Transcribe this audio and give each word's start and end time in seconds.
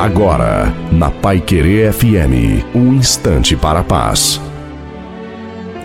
Agora, 0.00 0.74
na 0.90 1.10
Pai 1.10 1.42
Querer 1.42 1.92
FM, 1.92 2.64
um 2.74 2.94
instante 2.94 3.54
para 3.54 3.80
a 3.80 3.84
paz. 3.84 4.40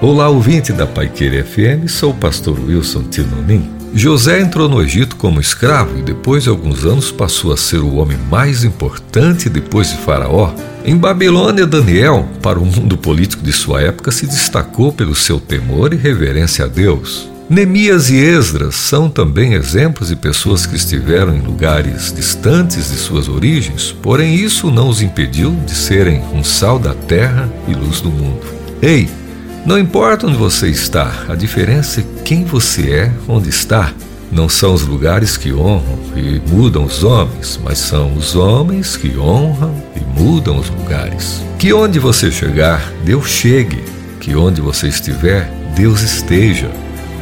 Olá, 0.02 0.30
ouvinte 0.30 0.72
da 0.72 0.88
Pai 0.88 1.10
Querer 1.10 1.44
FM, 1.44 1.90
sou 1.90 2.12
o 2.12 2.16
pastor 2.16 2.58
Wilson 2.58 3.04
Tinonim. 3.04 3.70
José 3.94 4.40
entrou 4.40 4.70
no 4.70 4.82
Egito 4.82 5.18
como 5.18 5.42
escravo 5.42 6.00
e 6.00 6.02
depois 6.02 6.44
de 6.44 6.50
alguns 6.50 6.86
anos 6.86 7.12
passou 7.12 7.52
a 7.52 7.58
ser 7.58 7.80
o 7.80 7.96
homem 7.96 8.18
mais 8.32 8.64
importante 8.64 9.50
depois 9.50 9.90
de 9.90 9.98
Faraó. 9.98 10.54
Em 10.86 10.96
Babilônia, 10.96 11.68
Daniel, 11.68 12.26
para 12.42 12.58
o 12.58 12.66
mundo 12.66 12.98
político 12.98 13.44
de 13.44 13.52
sua 13.52 13.82
época, 13.82 14.12
se 14.12 14.26
destacou 14.26 14.94
pelo 14.94 15.14
seu 15.14 15.42
temor 15.42 15.94
e 15.94 15.98
reverência 15.98 16.64
a 16.64 16.70
Deus. 16.70 17.35
Neemias 17.48 18.10
e 18.10 18.18
Esdras 18.18 18.74
são 18.74 19.08
também 19.08 19.54
exemplos 19.54 20.10
de 20.10 20.16
pessoas 20.16 20.66
que 20.66 20.76
estiveram 20.76 21.36
em 21.36 21.42
lugares 21.42 22.12
distantes 22.12 22.90
de 22.90 22.98
suas 22.98 23.30
origens, 23.30 23.96
porém 24.02 24.34
isso 24.34 24.72
não 24.72 24.90
os 24.90 25.00
impediu 25.00 25.52
de 25.64 25.76
serem 25.76 26.24
um 26.34 26.44
sal 26.44 26.80
da 26.80 26.96
terra 26.96 27.48
e 27.68 27.74
luz 27.76 28.02
do 28.02 28.10
mundo. 28.10 28.42
Ei, 28.82 29.08
não 29.64 29.78
importa 29.78 30.26
onde 30.26 30.38
você 30.38 30.70
está, 30.70 31.12
a 31.30 31.36
diferença 31.36 32.02
é 32.02 32.06
quem 32.24 32.44
você 32.44 32.90
é, 32.92 33.12
onde 33.28 33.50
está. 33.50 33.94
Não 34.32 34.50
são 34.50 34.74
os 34.74 34.82
lugares 34.82 35.38
que 35.38 35.54
honram 35.54 36.00
e 36.16 36.42
mudam 36.50 36.84
os 36.84 37.04
homens, 37.04 37.60
mas 37.64 37.78
são 37.78 38.16
os 38.16 38.36
homens 38.36 38.98
que 38.98 39.16
honram 39.20 39.84
e 39.96 40.20
mudam 40.20 40.58
os 40.58 40.70
lugares. 40.72 41.44
Que 41.60 41.72
onde 41.72 42.00
você 42.00 42.32
chegar, 42.32 42.92
Deus 43.04 43.28
chegue. 43.30 43.84
Que 44.20 44.36
onde 44.36 44.62
você 44.62 44.88
estiver, 44.88 45.48
Deus 45.76 46.02
esteja. 46.02 46.72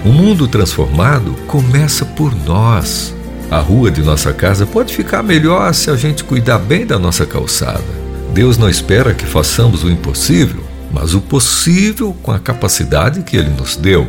O 0.06 0.10
mundo 0.10 0.50
transformado 0.50 1.34
começa 1.48 2.04
por 2.04 2.36
nós. 2.46 3.16
A 3.50 3.60
rua 3.60 3.90
de 3.90 4.02
nossa 4.02 4.34
casa 4.34 4.66
pode 4.66 4.94
ficar 4.94 5.24
melhor 5.24 5.74
se 5.74 5.90
a 5.90 5.96
gente 5.96 6.26
cuidar 6.26 6.60
bem 6.60 6.86
da 6.86 7.00
nossa 7.00 7.26
calçada. 7.26 7.86
Deus 8.34 8.58
não 8.58 8.70
espera 8.70 9.14
que 9.14 9.26
façamos 9.26 9.82
o 9.82 9.90
impossível, 9.90 10.62
mas 10.92 11.14
o 11.14 11.22
possível 11.22 12.14
com 12.22 12.34
a 12.34 12.40
capacidade 12.40 13.22
que 13.22 13.38
Ele 13.38 13.52
nos 13.52 13.78
deu. 13.78 14.06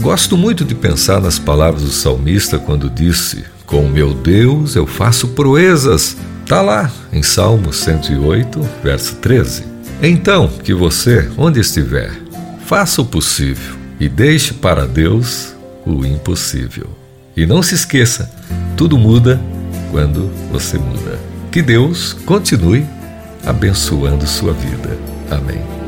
Gosto 0.00 0.36
muito 0.36 0.64
de 0.64 0.74
pensar 0.74 1.20
nas 1.20 1.38
palavras 1.38 1.82
do 1.84 1.90
salmista 1.90 2.58
quando 2.58 2.90
disse: 2.90 3.44
Com 3.64 3.82
meu 3.88 4.14
Deus 4.14 4.74
eu 4.74 4.84
faço 4.84 5.28
proezas. 5.28 6.16
Está 6.42 6.60
lá 6.60 6.90
em 7.12 7.22
Salmo 7.22 7.72
108, 7.72 8.68
verso 8.82 9.14
13. 9.16 9.62
Então, 10.02 10.48
que 10.48 10.74
você, 10.74 11.30
onde 11.38 11.60
estiver, 11.60 12.10
faça 12.66 13.00
o 13.00 13.04
possível 13.04 13.85
e 13.98 14.08
deixe 14.08 14.54
para 14.54 14.86
Deus 14.86 15.54
o 15.84 16.04
impossível. 16.04 16.88
E 17.36 17.46
não 17.46 17.62
se 17.62 17.74
esqueça, 17.74 18.30
tudo 18.76 18.98
muda 18.98 19.40
quando 19.90 20.30
você 20.50 20.78
muda. 20.78 21.18
Que 21.50 21.62
Deus 21.62 22.12
continue 22.12 22.86
abençoando 23.44 24.26
sua 24.26 24.52
vida. 24.52 24.98
Amém. 25.30 25.85